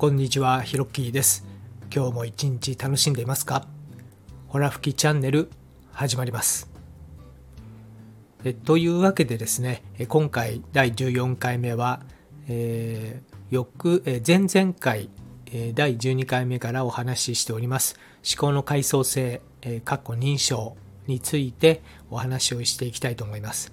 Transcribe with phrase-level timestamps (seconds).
[0.00, 1.44] こんにちは、ひろっきーです。
[1.94, 3.66] 今日も一日楽しんでいますか？
[4.48, 5.50] ほら吹きチャンネル
[5.92, 6.70] 始まります。
[8.42, 12.00] えというわけでですね、今回第14回目は、
[12.48, 15.10] えー、翌、え前々回、
[15.52, 20.78] え第12回目からお話ししております思考の階層性、えー、かっこ認証
[21.08, 23.70] についてお話をしていきたいと思います。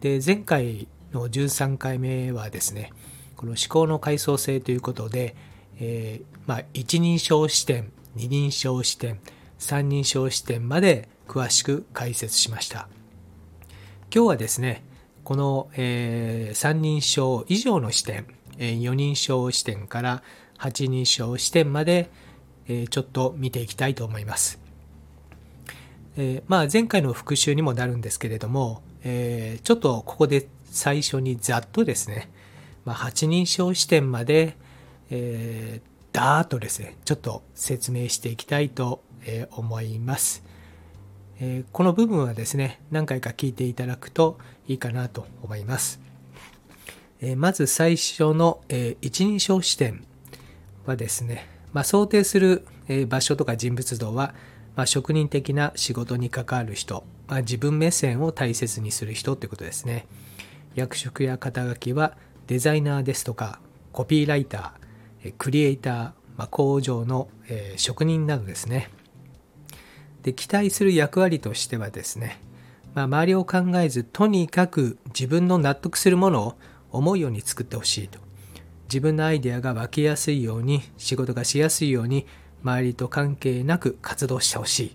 [0.00, 2.92] で前回の13回目はですね
[3.36, 5.36] この思考の階層性ということで、
[5.80, 9.18] えー、まあ、一人称視点二人称視点
[9.58, 12.88] 三人称視点まで詳しく解説しました。
[14.14, 14.84] 今日はですね
[15.24, 18.26] この、えー、三人称以上の視点、
[18.58, 20.22] えー、4人称視点から
[20.58, 22.10] 8人称視点まで、
[22.66, 24.58] えー、ちょっと見ていきたいと思います、
[26.16, 32.30] え、まあ、前回の復習にもなるんですけれども、え、ちょっとここで最初にざっとですね、
[32.84, 34.56] まあ、8人称視点まで、
[35.10, 39.02] えー、だーっとですね、ちょっと説明していきたいと
[39.50, 40.42] 思います。
[41.40, 46.00] えー、この部分はですね、何回か聞いていただくといいかなと思います。
[47.20, 50.04] えー、まず最初の、えー、一人称視点
[50.86, 54.34] はですね、まあ、想定する、え場所とか人物像は、
[54.74, 60.06] まあ、職人的な仕事に関わる人、まあ、自分目線を大切にする人ということですね。
[60.74, 62.16] 役職や肩書きは
[62.48, 63.60] デザイナーですとか
[63.92, 64.79] コピーライター
[65.38, 65.94] クリエイター、
[66.36, 68.90] まあ、工場の、え、職人などですね。
[70.22, 72.40] で期待する役割としてはですね、
[72.94, 76.54] まあ、周りを考えずとにかく自分の納得するものを
[76.90, 78.18] 思うように作ってほしいと。
[78.84, 82.26] 自分のアイデアが湧きやすいように仕事がしやすいように
[82.64, 84.92] 周りと関係なく活動してほしい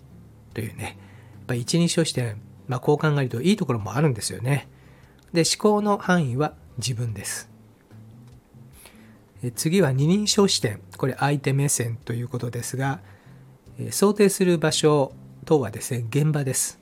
[0.53, 0.83] というね。
[0.83, 4.67] やっぱ一人称視点、まあ、こう考えるといいところもあるんですよね。
[5.31, 7.54] で思考の範囲は自分です。
[9.51, 10.81] 次は二人称視点。
[10.97, 12.99] これ相手目線ということですが
[13.91, 15.13] 想定する場所
[15.45, 16.79] 等はですね現場です。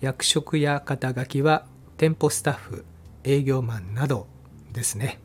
[0.00, 2.84] 役職や肩書きは店舗スタッフ
[3.24, 4.26] 営業マンなど
[4.72, 5.20] ですね。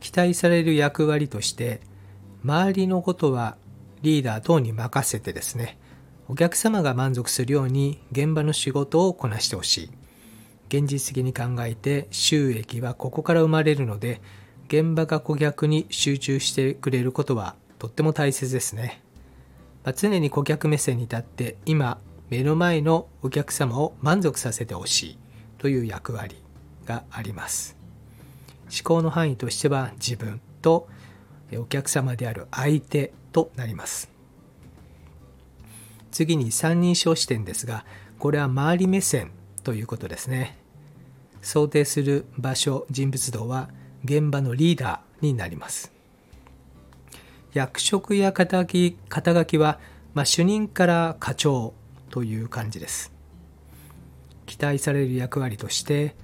[0.00, 1.80] 期待される役割として
[2.42, 3.56] 周りのことは
[4.02, 5.78] リーダー等に任せてですね
[6.28, 9.90] お客様が満足するように現場の仕事をこなしてほしい。
[10.68, 14.20] 現実的に考えて収益はここから生まれるので
[14.68, 19.02] 現場が顧客に集中してくれることはとっても大切ですね、
[19.84, 21.98] まあ、常に顧客目線に立って今
[22.28, 25.18] 目の前のお客様を満足させてほしい
[25.56, 26.36] という役割
[26.84, 27.76] があります。
[28.70, 30.88] 思考の範囲としては自分と
[31.56, 34.10] お客様である相手となります。
[36.10, 37.84] 次に三人称視点ですが
[38.18, 39.30] これは周り目線
[39.68, 40.56] ということですね。
[41.42, 43.68] 想定する場所人物像は
[44.02, 45.92] 現場のリーダーになります。
[47.52, 49.78] 役職や肩書き肩書きは、
[50.14, 51.74] まあ、主任から課長
[52.08, 53.12] という感じです。
[54.46, 56.16] 期待される役割として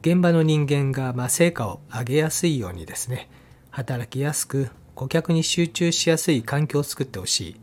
[0.00, 3.28] 現場の人間がま成果を上げやすいようにですね
[3.70, 7.56] 働きやすく顧客に集中しやすい環境を作ってほしい。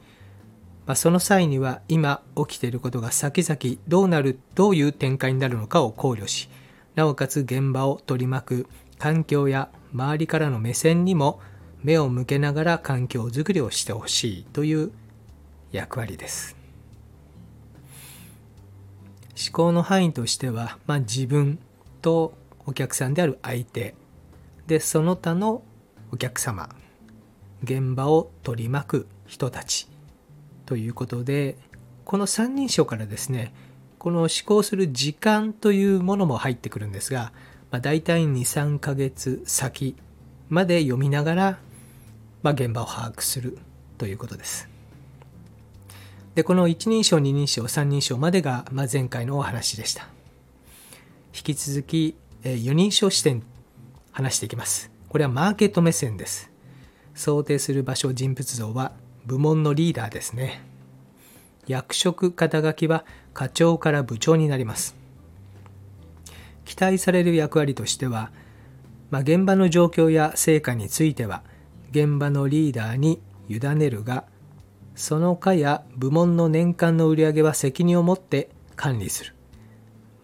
[0.86, 6.50] まあ、その際には今起きていることが先々どうなるどういう展開になるのかを考慮し
[6.96, 8.68] なおかつ現場を取り巻く
[9.00, 11.40] 環境や周りからの目線にも
[11.84, 14.92] 目を向けながら環境づくりをしてほしいという
[15.72, 16.56] 役割です。
[19.38, 21.60] 思考の範囲としては、まあ、自分
[22.02, 22.34] と
[22.66, 23.94] お客さんである相手
[24.66, 25.62] でその他の
[26.14, 26.70] お客様
[27.64, 29.95] 現場を取り巻く人たち。
[30.66, 31.58] ということで
[32.04, 33.54] この三人称からですね
[33.98, 37.32] この思考する時間というものも入ってくるんですが、
[37.72, 39.96] まあ、大体23ヶ月先
[40.48, 41.60] まで読みながら、
[42.44, 43.58] まあ、現場を把握する
[43.98, 44.70] ということです。
[46.36, 50.08] でこの一人称二人称三人称までが、まあ、前回のお話でした。
[51.34, 53.42] 引き続き4人称視点
[54.12, 54.92] 話していきます。
[55.10, 56.52] これはマーケット目線です。
[57.16, 58.92] 想定する場所人物像は
[59.26, 60.62] 部門のリーダーですね。
[61.68, 64.96] 役職肩書は課長から部長になります。
[66.64, 68.32] 期待される役割としては、
[69.12, 71.44] まあ、現場の状況や成果については
[71.92, 74.26] 現場のリーダーに委ねるが
[74.96, 79.34] その課や部門の年間の売り上げは責任を持って管理する。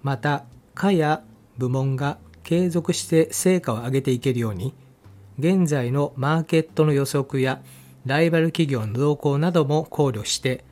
[0.02, 1.24] また課や
[1.58, 4.74] 部門が継続して成果を上げていけるように
[5.38, 7.62] 現在のマーケットの予測や
[8.06, 10.64] ライバル企業の動向なども考慮して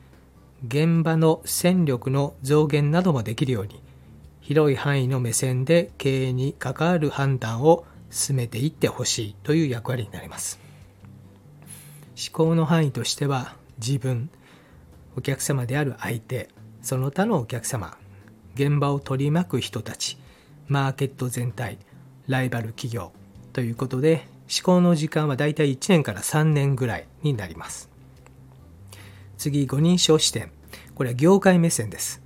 [0.66, 3.82] 現場の戦力の増減などもできるように
[4.40, 10.70] 広い範囲の目線で経営に関わる判断を進めていってほしいという役割になります。
[12.20, 14.28] 思考の範囲としては自分
[15.16, 16.50] お客様である相手
[16.82, 17.96] その他のお客様
[18.54, 20.18] 現場を取り巻く人たち
[20.68, 21.78] マーケット全体
[22.26, 23.12] ライバル企業
[23.54, 27.88] ということで思考の時間はだいたい1年から3年ぐらいになります。
[29.38, 30.50] 次五人称視点。
[30.96, 32.20] これは業界目線です。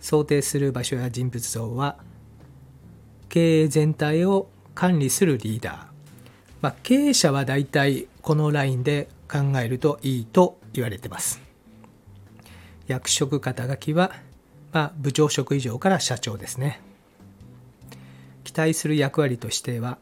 [0.00, 1.96] 想定する場所や人物像は
[3.28, 5.76] 経営全体を管理するリーダー、
[6.60, 11.40] まあ、経営者はだいたいこのラインで考えるといいと言われてます。
[12.86, 14.12] 役職肩書きは、
[14.72, 16.80] まあ、部長職以上から社長ですね。
[18.44, 19.98] 期待する役割としては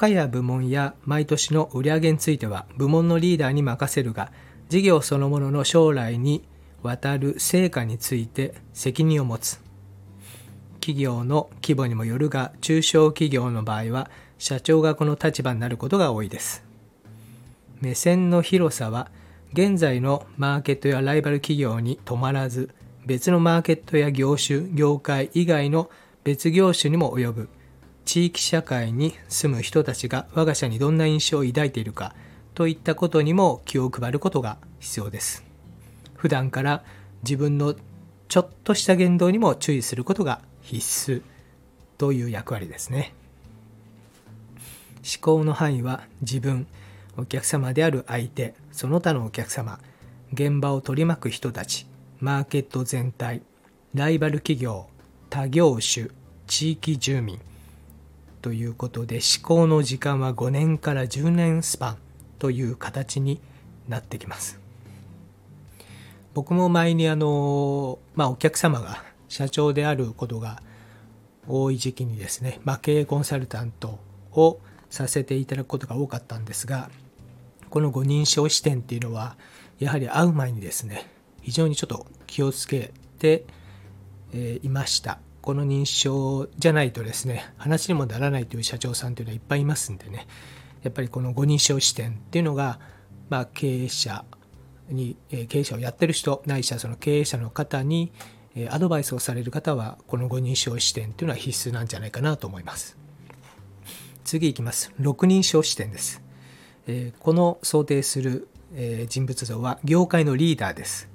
[0.00, 4.32] 課や部門や毎年の売上については部門のリーダーに任せるが
[4.70, 6.42] 事業そのものの将来に
[6.80, 9.60] わたる成果について責任を持つ。
[10.80, 16.64] 企業の規模にもよるが中小企業の場合は社長がこの立場になることが多いです。
[17.82, 19.10] 目線の広さは
[19.52, 22.70] 現在のマーケットやライバル企業に止まらず
[23.04, 25.90] 別のマーケットや業種業界以外の
[26.24, 27.50] 別業種にも及ぶ。
[28.10, 32.12] 地域社会に住む人たちが我が社にどんな印象を抱いているか
[32.54, 35.44] といったことにも気を配ることが必要です。
[36.16, 36.82] 普段から
[37.22, 37.76] 自分の
[38.26, 41.22] ちょっとした言動にも注意することが必須。
[41.98, 43.14] という役割ですね。
[44.96, 46.66] 思考の範囲は自分
[47.16, 49.78] お客様である相手その他のお客様
[50.32, 51.86] 現場を取り巻く人たち
[52.18, 53.42] マーケット全体
[53.94, 54.88] ライバル企業
[55.28, 56.08] 他業種
[56.48, 57.38] 地域住民
[58.42, 61.98] ということで思考の時間は5年から10年スパン
[62.38, 63.40] という形に
[63.88, 64.60] なってきます。
[66.32, 70.62] 僕も前にあの、まあ、お客様が社長であることが
[71.48, 73.98] 多い時期にですね、まあ、経営コンサルタント
[74.32, 74.60] を
[74.90, 76.90] させていただくことが多かったんですが
[77.68, 79.36] この5人称視点っていうのは
[79.78, 81.06] やはり会う前にですね
[81.42, 83.44] 非常にちょっと気をつけて、
[84.62, 85.18] いました。
[85.42, 90.26] この認証じゃないとですね話にもならないという社長さんというのはいっぱいいますんでね。
[90.82, 92.80] やっぱりこの5人称視点っていうのが、
[93.28, 94.24] まあ、経営者
[94.88, 98.12] に経営者をやってる人ないしはその経営者の方に
[98.70, 102.96] アドバイスをされる方はこの5人称視点というのは必須なんじゃないかなと思います。
[104.24, 104.92] 次いきます。
[105.00, 106.22] 6人称視点です。
[107.18, 108.48] この想定する
[109.08, 111.08] 人物像は業界のリーダーです。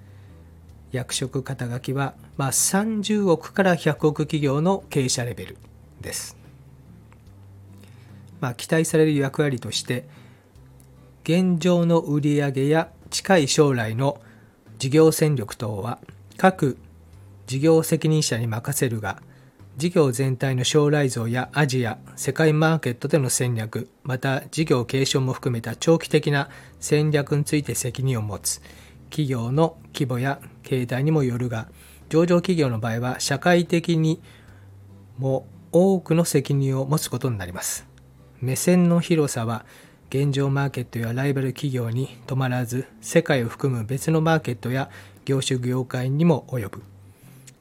[0.95, 5.57] 役職肩書は、まあ、30億から100億企業の経営者レベル
[6.01, 6.37] です、
[8.41, 10.07] まあ、期待される役割として
[11.23, 14.21] 現状の売上や近い将来の
[14.77, 15.99] 事業戦力等は
[16.37, 16.77] 各
[17.47, 19.21] 事業責任者に任せるが
[19.77, 26.49] 事業全体の将来像やアジア世界マーケットでの戦略また事業継承も含めた長期的な
[26.79, 28.61] 戦略について責任を持つ。
[29.15, 31.69] 企業の規模や形態にもよるが
[32.09, 34.21] 上場企業の場合は社会的に
[35.17, 37.87] も多くの責任を持つことになります。
[38.41, 39.63] 目線の広さは
[40.09, 44.89] 現状マーケットやライバル企業に止まらず世界を含む別のマーケットや
[45.23, 46.83] 業種業界にも及ぶ。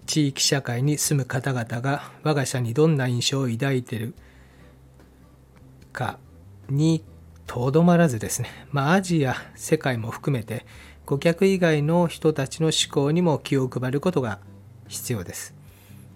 [0.06, 4.16] 地域社会に住む方々が我が社にどんな印象を抱いてる
[5.92, 6.18] か
[6.68, 7.04] に
[7.46, 10.66] とどまらずですね、まあ、アジア世界も含めて
[11.06, 14.38] 顧客以外の人たちの思考にも気を配ることが
[14.88, 15.54] 必要です。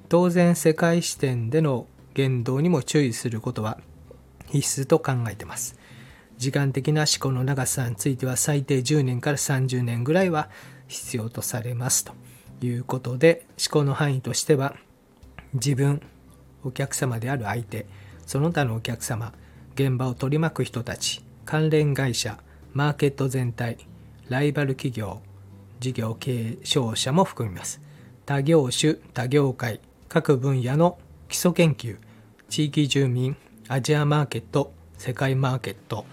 [0.08, 3.78] 当然世界視点での言動にも注意することは
[4.46, 5.78] 必須と考えてます。
[6.38, 10.48] 時間的な思考の長さについては最低10年から30年ぐらいは
[10.86, 12.12] 必要とされますと。
[12.66, 14.74] いうことで思考の範囲としては
[15.54, 16.02] 自分
[16.64, 17.86] お客様である相手
[18.26, 19.32] その他のお客様
[19.74, 22.38] 現場を取り巻く人たち関連会社
[22.74, 23.78] マーケット全体
[24.28, 25.20] ライバル企業
[25.80, 27.80] 事業継承者も含みます
[28.26, 31.96] 他業種他業界各分野の基礎研究
[32.48, 33.36] 地域住民
[33.68, 36.06] アジアマーケット世界マーケット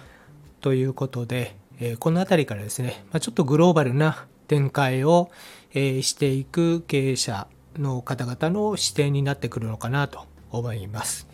[0.62, 5.30] ということで、えこの辺りからですね、まちょっとグローバルな展開を、
[5.74, 11.28] えしていく経営者の方々の視点になってくるのかなと思います。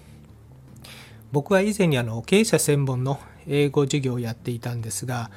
[1.31, 5.31] 僕は以前にあの経営者専門の英語授業をやっていたんですが、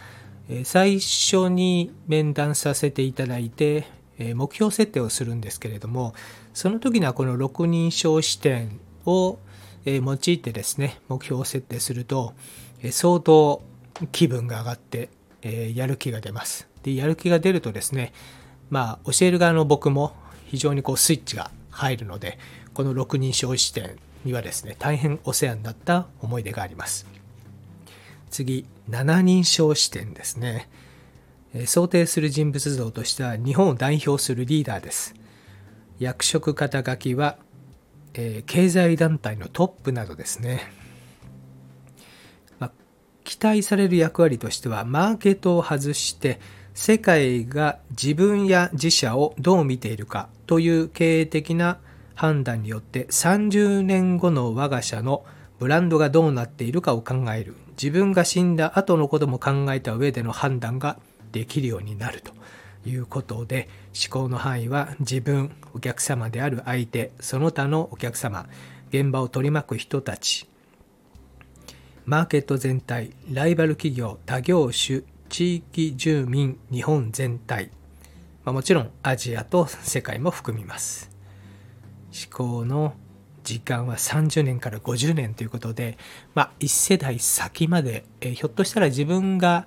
[0.65, 3.87] 最初に面談させていただいて
[4.35, 6.15] 目標設定をするんですけれども
[6.53, 9.39] その時にはこの6人称視点を
[9.87, 12.35] 用いてですね目標を設定すると
[12.91, 13.63] 相当
[14.13, 15.11] 気分が上がって、
[15.75, 16.69] やる気が出ます。
[16.83, 18.13] で、やる気が出るとですね、
[18.71, 20.15] まあ、教える側の僕も
[20.47, 22.39] 非常にこうスイッチが入るので、
[22.73, 27.07] この6人称視点にはですね、大変お世話になった思い出があります。
[28.35, 30.69] 次、7人称視点ですね。
[31.67, 35.15] 想定する人物像としては日本を代表するリーダーです。
[36.01, 37.39] 役職肩書きは、
[38.15, 40.63] えー、経済団体のトップなどですね。
[42.59, 42.73] まあ、
[43.23, 46.41] 期待される役割としては、マーケットを外して、
[46.75, 51.79] 世界が自分や自社をどう見ているかという経営的な
[52.17, 55.25] 判断によって30年後の我が社の
[55.61, 60.99] ブランドがどうなっているかを考える自分が死んだ後のことも考えた上での判断が
[61.33, 62.33] できるようになると
[62.89, 63.69] いうことで
[64.09, 68.47] 思考の範囲は自分お客様である相手その他のお客様
[68.91, 70.49] 現場を取り巻く人たち
[72.05, 77.71] マーケット全体ライバル企業他業種地域住民日本全体、
[78.45, 81.11] まあ、もちろんアジアと世界も含みます。
[82.13, 82.95] 思考の
[83.45, 85.99] 時間は30年から50年ということで、
[86.35, 89.67] まあ、1世代先まで、えー、ひょっとしたら自分が、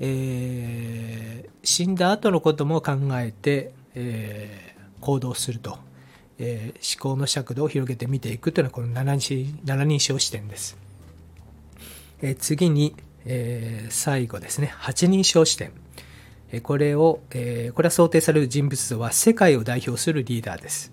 [0.00, 5.78] えー、死んだ後のことも考えて、えー、行動すると、
[6.38, 10.76] え思考の尺度を広げて見ていくというのはこの 7, 人7人称視点です、
[12.20, 14.74] え次に、え最後ですね。
[14.80, 15.70] 8人称視点。
[16.62, 20.90] これを、えこれは想定される人物像は世界を代表するリーダーです。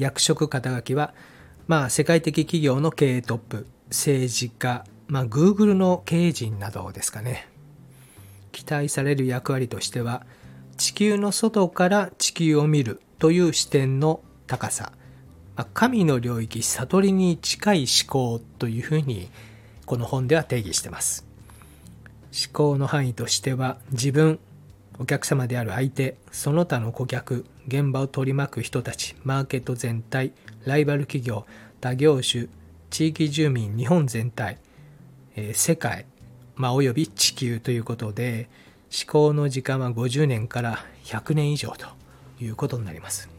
[0.00, 1.12] 役職肩書きは、
[1.68, 7.46] まあ、世界的企業の経営トップ、政治家、まあ、Google の経営陣などですかね。
[8.50, 10.24] 期待される役割としては、
[10.78, 14.92] 地球の外から地球を見るという視点の高さ、
[15.54, 19.28] まあ、神の領域、悟りに近い思考というふうに、
[19.84, 21.26] この本では定義してます。
[22.32, 24.40] 思考の範囲としては、自分、
[25.00, 30.32] お客様である相手、その他の顧客、現場を取り巻く人たち、マーケット全体、
[30.66, 31.46] ライバル企業、
[31.80, 32.48] 他業種、
[32.90, 34.58] 地域住民、日本全体、
[35.36, 36.04] えー、世界、
[36.54, 38.50] まあ、および地球ということで、
[38.92, 41.86] 思考の時間は50年から100年以上と
[42.38, 43.30] いうことになります。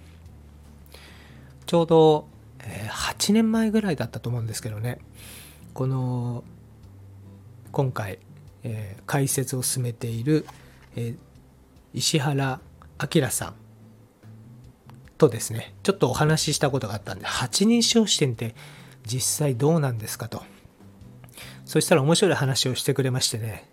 [1.67, 2.27] ちょうど、
[2.63, 4.97] えー、8年前ぐらいだったと思うんですけどね、
[5.75, 6.43] この
[7.71, 8.17] 今回、
[8.63, 10.47] えー、解説を進めている、
[10.95, 11.30] えー
[11.93, 12.59] 石原
[13.13, 13.55] 明さん
[15.17, 18.55] とですね、ちょっとお話ししたことがあったんで、8人称視点って
[19.05, 20.43] 実際どうなんですかと。
[21.65, 23.69] そしたら面白い話をしてくれましてね、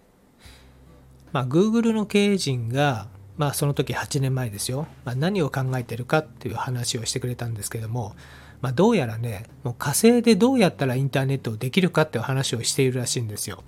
[1.33, 8.15] まあ、Google の経営陣が、まあ、その時8年前ですよ、まあ、何を考えてるかっていう話をしてくれたんですけども、
[8.61, 13.63] まあ、どうやらね、もう火星でどうやったらインターネットをできるかっていう話をしているらしいんですよ。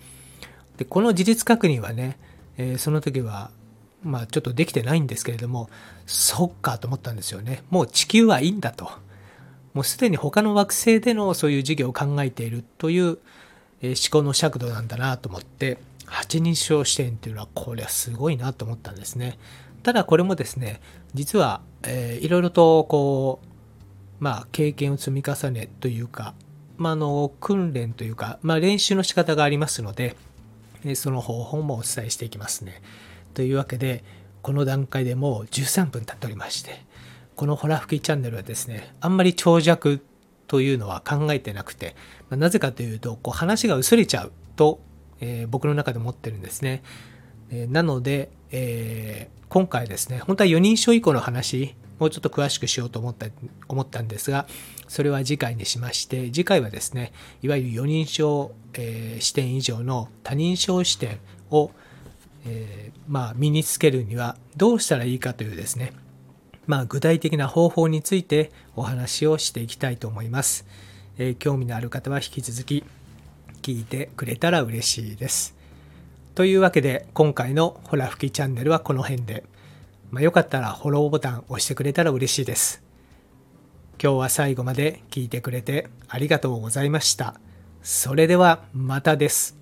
[0.76, 2.18] で、この事実確認はね、
[2.56, 3.50] えー、その時は
[4.02, 5.68] まあちょっとできてないんですけれども、
[6.06, 7.62] そっかと思ったんですよね。
[7.70, 8.90] もう地球はいいんだと。
[9.74, 13.18] もうすでに他の惑星でのそういう事業を考えているという
[13.82, 19.38] 思考の尺度なんだなと思って、8人称視点っていうのはこれはすごいなと思ったんですね。
[19.82, 20.80] ただこれもですね、
[21.14, 21.60] 実は、
[22.20, 26.34] いろいろとこう、まあ経験を積み重ねというか、
[26.76, 30.16] まあ、あの訓練というか、まあ、練習の仕方がありますので、
[30.94, 32.82] その方法もお伝えしていきますね。
[33.34, 34.04] というわけで、
[34.42, 36.84] この段階でもう13分経っておりまして、
[37.36, 40.02] このホラ吹きチャンネルはですね、あんまり長尺
[40.46, 41.94] というのは考えてなくて、
[42.28, 44.80] まあ、なぜかというと、こう話が薄れちゃうと、
[45.20, 46.82] えー、僕の中で思ってるんですね。
[47.50, 53.26] えー、なので、えー、今回ですね、本当は4人称以降の話、もうちょっと詳しくしようと思った
[53.68, 54.46] 思ったんですが、
[54.88, 61.18] それは次回にしまして、次回はですね、いわゆる4人称、えー、視点以上の多人称視点
[61.50, 61.70] を、
[62.46, 65.92] えー、まあ、身につけるにはどうしたらいいかというですね、
[66.66, 70.66] まあ、具体的な方法についてお話をしていきたいと思います。
[71.18, 72.84] えー、興味のある方は引き続き
[73.62, 75.54] 聞いてくれたら嬉しいです。
[76.34, 79.44] というわけで今回のホラ吹きチャンネルはこの辺で、
[80.10, 82.82] まあ、よかったらフォローボタン押してくれたら嬉しいです。
[84.02, 87.38] 今日は最後まで聞いてくれてありがとうございました。
[87.82, 89.59] それではまたです。